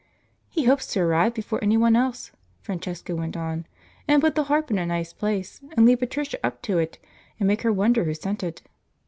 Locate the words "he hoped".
0.49-0.89